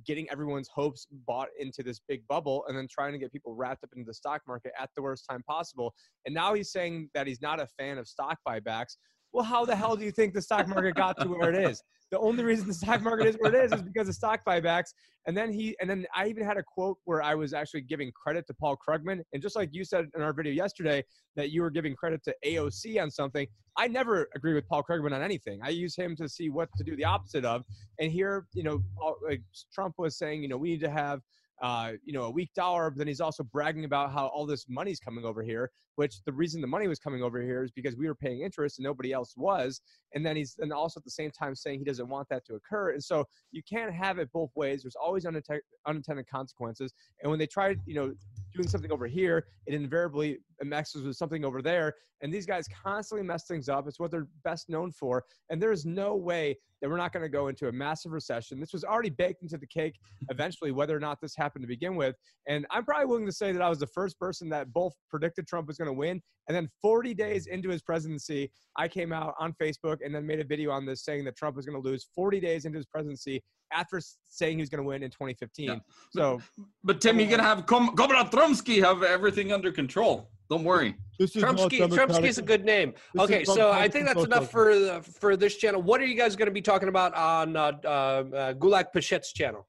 getting 0.06 0.28
everyone's 0.30 0.68
hopes 0.68 1.06
bought 1.26 1.48
into 1.58 1.82
this 1.82 2.00
big 2.08 2.26
bubble 2.28 2.64
and 2.66 2.76
then 2.76 2.88
trying 2.90 3.12
to 3.12 3.18
get 3.18 3.32
people 3.32 3.54
wrapped 3.54 3.84
up 3.84 3.90
into 3.94 4.06
the 4.06 4.14
stock 4.14 4.42
market 4.48 4.72
at 4.78 4.90
the 4.96 5.02
worst 5.02 5.24
time 5.28 5.42
possible. 5.48 5.94
And 6.26 6.34
now 6.34 6.54
he's 6.54 6.72
saying 6.72 7.10
that 7.14 7.26
he's 7.26 7.40
not 7.40 7.60
a 7.60 7.66
fan 7.78 7.98
of 7.98 8.08
stock 8.08 8.38
buybacks. 8.46 8.96
Well, 9.32 9.44
how 9.44 9.64
the 9.64 9.74
hell 9.74 9.96
do 9.96 10.04
you 10.04 10.10
think 10.10 10.34
the 10.34 10.42
stock 10.42 10.68
market 10.68 10.94
got 10.94 11.18
to 11.20 11.28
where 11.28 11.50
it 11.52 11.70
is? 11.70 11.82
The 12.12 12.18
only 12.18 12.44
reason 12.44 12.68
the 12.68 12.74
stock 12.74 13.00
market 13.00 13.26
is 13.26 13.36
where 13.36 13.54
it 13.54 13.64
is 13.64 13.72
is 13.72 13.80
because 13.80 14.06
of 14.06 14.14
stock 14.14 14.42
buybacks. 14.46 14.92
And 15.26 15.34
then 15.34 15.50
he, 15.50 15.74
and 15.80 15.88
then 15.88 16.04
I 16.14 16.26
even 16.26 16.44
had 16.44 16.58
a 16.58 16.62
quote 16.62 16.98
where 17.04 17.22
I 17.22 17.34
was 17.34 17.54
actually 17.54 17.80
giving 17.80 18.12
credit 18.12 18.46
to 18.48 18.54
Paul 18.54 18.76
Krugman. 18.76 19.22
And 19.32 19.40
just 19.40 19.56
like 19.56 19.70
you 19.72 19.82
said 19.82 20.10
in 20.14 20.20
our 20.20 20.34
video 20.34 20.52
yesterday, 20.52 21.02
that 21.36 21.52
you 21.52 21.62
were 21.62 21.70
giving 21.70 21.96
credit 21.96 22.22
to 22.24 22.34
AOC 22.44 23.00
on 23.00 23.10
something, 23.10 23.46
I 23.78 23.88
never 23.88 24.28
agree 24.34 24.52
with 24.52 24.68
Paul 24.68 24.82
Krugman 24.82 25.14
on 25.14 25.22
anything. 25.22 25.60
I 25.62 25.70
use 25.70 25.96
him 25.96 26.14
to 26.16 26.28
see 26.28 26.50
what 26.50 26.68
to 26.76 26.84
do 26.84 26.96
the 26.96 27.04
opposite 27.06 27.46
of. 27.46 27.62
And 27.98 28.12
here, 28.12 28.46
you 28.52 28.62
know, 28.62 28.82
like 29.26 29.40
Trump 29.72 29.94
was 29.96 30.18
saying, 30.18 30.42
you 30.42 30.48
know, 30.48 30.58
we 30.58 30.72
need 30.72 30.80
to 30.80 30.90
have 30.90 31.22
uh, 31.60 31.92
you 32.04 32.12
know, 32.12 32.24
a 32.24 32.30
weak 32.30 32.50
dollar. 32.54 32.90
But 32.90 32.98
then 32.98 33.08
he's 33.08 33.20
also 33.20 33.42
bragging 33.44 33.84
about 33.84 34.12
how 34.12 34.26
all 34.28 34.46
this 34.46 34.66
money's 34.68 35.00
coming 35.00 35.24
over 35.24 35.42
here, 35.42 35.70
which 35.96 36.22
the 36.24 36.32
reason 36.32 36.60
the 36.60 36.66
money 36.66 36.88
was 36.88 36.98
coming 36.98 37.22
over 37.22 37.40
here 37.40 37.62
is 37.62 37.70
because 37.70 37.96
we 37.96 38.06
were 38.06 38.14
paying 38.14 38.40
interest 38.40 38.78
and 38.78 38.84
nobody 38.84 39.12
else 39.12 39.34
was. 39.36 39.80
And 40.14 40.24
then 40.24 40.36
he's 40.36 40.56
and 40.58 40.72
also 40.72 41.00
at 41.00 41.04
the 41.04 41.10
same 41.10 41.30
time 41.30 41.54
saying 41.54 41.78
he 41.78 41.84
doesn't 41.84 42.08
want 42.08 42.28
that 42.30 42.44
to 42.46 42.54
occur. 42.54 42.92
And 42.92 43.02
so 43.02 43.24
you 43.50 43.62
can't 43.62 43.92
have 43.92 44.18
it 44.18 44.30
both 44.32 44.50
ways. 44.56 44.82
There's 44.82 44.96
always 44.96 45.26
unintended 45.26 46.28
consequences. 46.30 46.92
And 47.22 47.30
when 47.30 47.38
they 47.38 47.46
try, 47.46 47.76
you 47.86 47.94
know, 47.94 48.14
doing 48.54 48.68
something 48.68 48.92
over 48.92 49.06
here, 49.06 49.46
it 49.66 49.74
invariably 49.74 50.38
messes 50.66 51.04
with 51.04 51.16
something 51.16 51.44
over 51.44 51.62
there. 51.62 51.94
And 52.22 52.32
these 52.32 52.46
guys 52.46 52.66
constantly 52.84 53.26
mess 53.26 53.46
things 53.46 53.68
up. 53.68 53.88
It's 53.88 53.98
what 53.98 54.10
they're 54.10 54.28
best 54.44 54.68
known 54.68 54.92
for. 54.92 55.24
And 55.50 55.60
there 55.60 55.72
is 55.72 55.84
no 55.84 56.14
way 56.14 56.56
that 56.80 56.88
we're 56.88 56.96
not 56.96 57.12
going 57.12 57.24
to 57.24 57.28
go 57.28 57.48
into 57.48 57.68
a 57.68 57.72
massive 57.72 58.12
recession. 58.12 58.60
This 58.60 58.72
was 58.72 58.84
already 58.84 59.10
baked 59.10 59.42
into 59.42 59.56
the 59.56 59.66
cake 59.66 59.94
eventually, 60.30 60.72
whether 60.72 60.96
or 60.96 61.00
not 61.00 61.20
this 61.20 61.34
happened 61.36 61.62
to 61.62 61.68
begin 61.68 61.96
with. 61.96 62.14
And 62.48 62.66
I'm 62.70 62.84
probably 62.84 63.06
willing 63.06 63.26
to 63.26 63.32
say 63.32 63.52
that 63.52 63.62
I 63.62 63.68
was 63.68 63.78
the 63.78 63.86
first 63.86 64.18
person 64.18 64.48
that 64.50 64.72
both 64.72 64.92
predicted 65.08 65.46
Trump 65.46 65.68
was 65.68 65.78
going 65.78 65.88
to 65.88 65.94
win. 65.94 66.20
And 66.48 66.56
then 66.56 66.68
40 66.80 67.14
days 67.14 67.46
into 67.46 67.68
his 67.68 67.82
presidency, 67.82 68.50
I 68.76 68.88
came 68.88 69.12
out 69.12 69.34
on 69.38 69.54
Facebook 69.62 69.98
and 70.04 70.14
then 70.14 70.26
made 70.26 70.40
a 70.40 70.44
video 70.44 70.72
on 70.72 70.84
this 70.84 71.04
saying 71.04 71.24
that 71.24 71.36
Trump 71.36 71.56
was 71.56 71.66
going 71.66 71.80
to 71.80 71.88
lose 71.88 72.08
40 72.14 72.40
days 72.40 72.64
into 72.64 72.78
his 72.78 72.86
presidency 72.86 73.42
after 73.72 74.00
saying 74.28 74.58
he 74.58 74.62
was 74.62 74.68
going 74.68 74.82
to 74.82 74.86
win 74.86 75.02
in 75.02 75.10
2015. 75.10 75.66
Yeah. 75.66 75.76
So, 76.10 76.40
but 76.82 77.00
Tim, 77.00 77.18
you're 77.18 77.28
going 77.28 77.38
to 77.38 77.44
have 77.44 77.64
Comrade 77.66 77.96
Trumsky 78.30 78.82
have 78.82 79.02
everything 79.02 79.52
under 79.52 79.70
control. 79.70 80.31
Don't 80.52 80.64
worry. 80.64 80.94
Trumsky, 81.18 81.78
Trumsky 81.88 82.24
is 82.24 82.36
a 82.36 82.42
good 82.42 82.62
name. 82.62 82.92
This 83.14 83.22
okay, 83.22 83.42
so 83.42 83.70
I 83.72 83.88
think 83.88 84.04
that's 84.04 84.22
enough 84.22 84.50
for 84.50 84.78
the, 84.78 85.00
for 85.02 85.34
this 85.34 85.56
channel. 85.56 85.80
What 85.80 85.98
are 86.02 86.04
you 86.04 86.14
guys 86.14 86.36
going 86.36 86.44
to 86.44 86.52
be 86.52 86.60
talking 86.60 86.90
about 86.90 87.14
on 87.14 87.56
uh, 87.56 87.72
uh, 87.82 87.88
uh, 87.88 88.52
Gulag 88.52 88.92
Pashtet's 88.94 89.32
channel? 89.32 89.66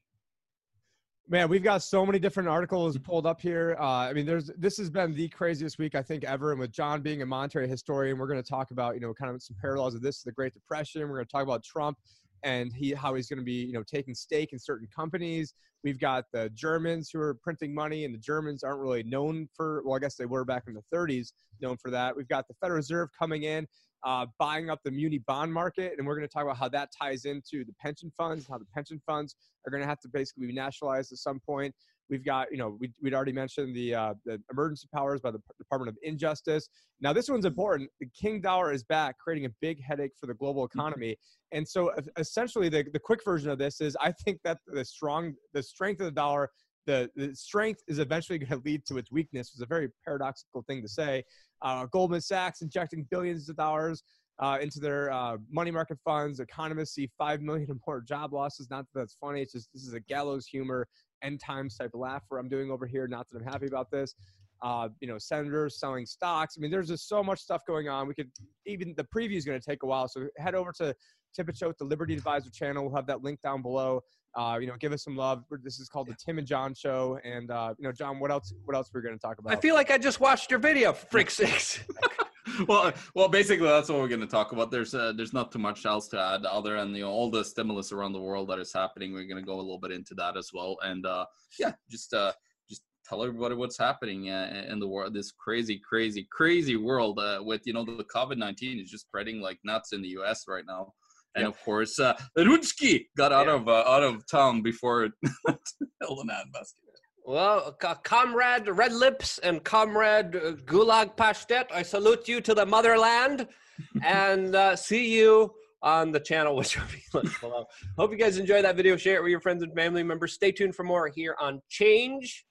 Man, 1.30 1.48
we've 1.48 1.64
got 1.64 1.84
so 1.84 2.06
many 2.06 2.20
different 2.20 2.50
articles 2.50 2.98
pulled 2.98 3.26
up 3.26 3.40
here. 3.40 3.78
Uh, 3.80 4.10
I 4.10 4.12
mean, 4.12 4.26
there's 4.26 4.52
this 4.58 4.76
has 4.76 4.90
been 4.90 5.14
the 5.14 5.30
craziest 5.30 5.80
week 5.80 5.96
I 5.96 6.02
think 6.02 6.26
ever. 6.26 6.52
And 6.52 6.60
with 6.60 6.74
John 6.74 7.02
being 7.02 7.22
a 7.22 7.26
monetary 7.26 7.70
historian, 7.70 8.18
we're 8.18 8.28
going 8.28 8.44
to 8.44 8.50
talk 8.50 8.72
about 8.72 8.96
you 8.96 9.00
know 9.00 9.14
kind 9.14 9.34
of 9.34 9.42
some 9.42 9.56
parallels 9.62 9.96
of 9.96 10.02
this 10.02 10.20
to 10.20 10.26
the 10.26 10.34
Great 10.34 10.54
Depression. 10.54 11.04
We're 11.04 11.16
going 11.16 11.28
to 11.28 11.32
talk 11.32 11.44
about 11.44 11.64
Trump 11.64 11.98
and 12.44 12.74
he 12.74 12.92
how 12.92 13.14
he's 13.14 13.28
going 13.28 13.40
to 13.40 13.46
be 13.46 13.66
you 13.66 13.74
know 13.74 13.84
taking 13.84 14.14
stake 14.14 14.54
in 14.54 14.60
certain 14.60 14.88
companies. 14.96 15.54
We've 15.84 16.00
got 16.00 16.26
the 16.32 16.50
Germans 16.54 17.10
who 17.12 17.20
are 17.20 17.34
printing 17.34 17.74
money, 17.74 18.06
and 18.06 18.14
the 18.14 18.20
Germans 18.20 18.64
aren't 18.64 18.80
really 18.80 19.04
known 19.04 19.48
for 19.56 19.82
well, 19.86 19.96
I 19.96 20.00
guess 20.00 20.16
they 20.16 20.26
were 20.26 20.46
back 20.46 20.64
in 20.68 20.74
the 20.74 20.84
30s 20.94 21.32
known 21.62 21.78
for 21.78 21.92
that. 21.92 22.16
We've 22.16 22.28
got 22.28 22.48
the 22.48 22.54
Federal 22.62 22.78
Reserve 22.78 23.10
coming 23.18 23.44
in. 23.44 23.68
Uh, 24.06 24.26
buying 24.38 24.70
up 24.70 24.82
the 24.84 24.92
muni 24.92 25.20
bond 25.20 25.54
market, 25.54 25.94
and 25.98 26.06
we're 26.06 26.14
going 26.14 26.28
to 26.28 26.34
talk 26.34 26.44
about 26.44 26.58
how 26.58 26.68
that 26.68 26.90
ties 26.92 27.24
into 27.24 27.64
the 27.64 27.72
pension 27.82 28.12
funds, 28.18 28.46
how 28.50 28.58
the 28.58 28.66
pension 28.74 29.02
funds 29.06 29.38
are 29.66 29.72
going 29.72 29.80
to 29.80 29.88
have 29.88 30.00
to 30.02 30.10
basically 30.10 30.46
be 30.46 30.52
nationalized 30.52 31.14
at 31.14 31.18
some 31.18 31.40
point. 31.40 31.74
We've 32.14 32.24
got, 32.24 32.52
you 32.52 32.60
know, 32.60 32.78
we, 32.80 32.92
would 33.02 33.16
already 33.16 33.32
mentioned 33.32 33.76
the, 33.76 33.96
uh, 33.96 34.14
the 34.24 34.40
emergency 34.52 34.88
powers 34.94 35.20
by 35.20 35.32
the 35.32 35.40
Department 35.58 35.90
of 35.90 35.98
Injustice. 36.04 36.70
Now, 37.02 37.12
this 37.12 37.28
one's 37.28 37.46
important. 37.46 37.90
The 38.00 38.08
king 38.16 38.40
dollar 38.40 38.72
is 38.72 38.84
back, 38.84 39.18
creating 39.18 39.48
a 39.48 39.50
big 39.62 39.82
headache 39.84 40.12
for 40.20 40.28
the 40.28 40.36
global 40.36 40.68
mm-hmm. 40.68 40.80
economy. 40.80 41.18
And 41.52 41.68
so, 41.68 41.92
essentially, 42.18 42.70
the, 42.70 42.86
the 42.94 43.00
quick 43.00 43.26
version 43.26 43.50
of 43.50 43.58
this 43.58 43.82
is 43.82 43.98
I 44.00 44.12
think 44.12 44.38
that 44.44 44.60
the 44.68 44.86
strong, 44.86 45.34
the 45.54 45.64
strength 45.64 46.02
of 46.02 46.06
the 46.06 46.12
dollar 46.12 46.52
the, 46.86 47.10
the, 47.16 47.34
strength 47.34 47.82
is 47.88 47.98
eventually 48.00 48.38
going 48.38 48.50
to 48.50 48.62
lead 48.66 48.86
to 48.88 48.98
its 48.98 49.10
weakness. 49.10 49.52
It's 49.54 49.62
a 49.62 49.66
very 49.66 49.88
paradoxical 50.06 50.64
thing 50.68 50.82
to 50.82 50.88
say. 50.90 51.24
Uh, 51.62 51.86
Goldman 51.86 52.22
Sachs 52.22 52.62
injecting 52.62 53.08
billions 53.10 53.48
of 53.48 53.56
dollars 53.56 54.04
uh, 54.40 54.58
into 54.62 54.80
their 54.80 55.12
uh, 55.12 55.38
money 55.52 55.72
market 55.72 55.98
funds. 56.04 56.40
Economists 56.40 56.94
see 56.94 57.10
five 57.18 57.42
million 57.42 57.70
or 57.70 57.78
more 57.88 58.02
job 58.02 58.34
losses. 58.34 58.70
Not 58.70 58.86
that 58.94 59.00
that's 59.00 59.16
funny. 59.20 59.42
It's 59.42 59.54
just 59.54 59.70
this 59.74 59.84
is 59.84 59.94
a 59.94 60.00
gallows 60.00 60.48
humor 60.48 60.88
end 61.24 61.40
times 61.40 61.76
type 61.78 61.92
of 61.94 62.00
laugh 62.00 62.24
where 62.30 62.40
I'm 62.40 62.50
doing 62.50 62.72
over 62.72 62.86
here. 62.86 63.08
Not 63.08 63.28
that 63.32 63.40
I'm 63.40 63.48
happy 63.48 63.68
about 63.68 63.90
this. 63.92 64.16
Uh, 64.62 64.88
you 65.02 65.08
know, 65.08 65.18
senators 65.18 65.80
selling 65.80 66.06
stocks. 66.06 66.56
I 66.58 66.62
mean, 66.62 66.72
there's 66.72 66.88
just 66.88 67.10
so 67.10 67.22
much 67.22 67.40
stuff 67.40 67.64
going 67.68 67.90
on. 67.90 68.08
We 68.08 68.14
could 68.14 68.32
even 68.66 68.94
the 68.96 69.04
preview 69.04 69.36
is 69.36 69.46
going 69.46 69.60
to 69.60 69.66
take 69.66 69.84
a 69.84 69.86
while. 69.86 70.08
So 70.08 70.28
head 70.38 70.56
over 70.56 70.72
to 70.74 70.96
Tip 71.36 71.50
It 71.50 71.58
Show, 71.58 71.74
the 71.78 71.86
Liberty 71.86 72.14
Advisor 72.14 72.50
channel. 72.50 72.86
We'll 72.86 72.96
have 72.96 73.08
that 73.08 73.24
link 73.24 73.42
down 73.42 73.62
below. 73.62 74.02
Uh, 74.36 74.58
you 74.60 74.68
know, 74.68 74.74
give 74.80 74.94
us 74.94 75.04
some 75.04 75.16
love. 75.16 75.44
This 75.64 75.80
is 75.80 75.90
called 75.90 76.08
the 76.08 76.16
Tim 76.16 76.38
and 76.40 76.48
John 76.48 76.74
Show. 76.74 77.20
And 77.24 77.52
uh, 77.52 77.74
you 77.78 77.84
know, 77.84 77.92
John, 77.92 78.20
what 78.20 78.32
else? 78.32 78.54
What 78.66 78.76
else 78.76 78.90
we're 78.94 79.02
going 79.02 79.16
to 79.16 79.22
talk 79.22 79.38
about? 79.38 79.54
I 79.54 79.60
feel 79.60 79.76
like 79.76 79.92
I 79.92 79.98
just 79.98 80.20
watched 80.20 80.50
your 80.50 80.60
video, 80.60 80.94
frick 80.94 81.30
six. 81.30 81.80
well, 82.68 82.92
well, 83.16 83.30
basically 83.30 83.68
that's 83.68 83.90
what 83.90 84.00
we're 84.00 84.08
going 84.08 84.22
to 84.22 84.28
talk 84.28 84.52
about. 84.52 84.72
There's 84.72 84.94
uh, 84.94 85.14
there's 85.16 85.34
not 85.34 85.52
too 85.52 85.60
much 85.60 85.86
else 85.86 86.08
to 86.10 86.20
add 86.20 86.46
other 86.46 86.78
than 86.78 86.94
you 86.94 87.04
know 87.04 87.10
all 87.12 87.30
the 87.32 87.44
stimulus 87.44 87.92
around 87.92 88.14
the 88.14 88.22
world 88.22 88.50
that 88.50 88.60
is 88.60 88.74
happening. 88.74 89.14
We're 89.14 89.28
going 89.28 89.42
to 89.42 89.46
go 89.46 89.56
a 89.56 89.62
little 89.62 89.80
bit 89.80 89.92
into 89.92 90.14
that 90.16 90.36
as 90.38 90.52
well, 90.54 90.78
and 90.84 91.06
uh, 91.06 91.26
yeah, 91.60 91.74
just 91.90 92.14
uh, 92.14 92.34
just 92.70 92.84
tell 93.08 93.24
everybody 93.24 93.56
what's 93.56 93.78
happening 93.78 94.30
uh, 94.30 94.66
in 94.70 94.80
the 94.80 94.88
world. 94.88 95.14
This 95.14 95.32
crazy, 95.32 95.80
crazy, 95.88 96.28
crazy 96.32 96.76
world 96.76 97.20
uh, 97.20 97.42
with 97.44 97.62
you 97.66 97.74
know 97.74 97.86
the 97.86 98.06
COVID 98.14 98.38
nineteen 98.38 98.80
is 98.80 98.90
just 98.90 99.06
spreading 99.08 99.40
like 99.42 99.60
nuts 99.64 99.94
in 99.94 100.02
the 100.02 100.10
U.S. 100.10 100.44
right 100.48 100.66
now. 100.68 100.94
And 101.36 101.48
of 101.48 101.60
course, 101.64 101.98
uh, 102.00 102.14
Rudski 102.38 103.06
got 103.18 103.32
out 103.32 103.48
Yeah. 103.48 103.54
of 103.54 103.68
uh, 103.68 103.84
out 103.88 104.04
of 104.04 104.28
town 104.30 104.62
before 104.62 105.10
held 105.48 106.20
an 106.20 106.30
ad 106.30 106.52
basket. 106.54 106.93
Well, 107.26 107.78
c- 107.82 107.88
comrade 108.04 108.68
Red 108.68 108.92
Lips 108.92 109.38
and 109.40 109.64
comrade 109.64 110.36
uh, 110.36 110.52
Gulag 110.66 111.16
Pashtet, 111.16 111.72
I 111.72 111.82
salute 111.82 112.28
you 112.28 112.42
to 112.42 112.54
the 112.54 112.66
motherland 112.66 113.48
and 114.04 114.56
uh, 114.56 114.76
see 114.76 115.16
you 115.16 115.54
on 115.82 116.12
the 116.12 116.20
channel, 116.20 116.56
which 116.58 116.78
will 116.78 116.88
be 116.88 117.02
linked 117.14 117.40
below. 117.40 117.66
Hope 117.98 118.12
you 118.12 118.18
guys 118.18 118.38
enjoyed 118.38 118.66
that 118.66 118.76
video. 118.76 118.98
Share 118.98 119.18
it 119.18 119.24
with 119.24 119.32
your 119.32 119.40
friends 119.40 119.64
and 119.64 119.74
family 119.74 120.04
members. 120.04 120.34
Stay 120.34 120.52
tuned 120.52 120.76
for 120.76 120.84
more 120.84 121.10
here 121.16 121.36
on 121.40 121.62
Change 121.70 122.46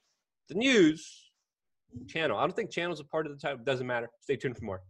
the 0.49 0.55
News 0.55 1.31
channel. 2.09 2.39
I 2.39 2.43
don't 2.43 2.57
think 2.57 2.71
channel's 2.71 3.01
a 3.01 3.05
part 3.05 3.27
of 3.27 3.33
the 3.33 3.39
title. 3.39 3.59
Doesn't 3.65 3.87
matter. 3.87 4.09
Stay 4.21 4.37
tuned 4.37 4.57
for 4.57 4.65
more. 4.65 4.81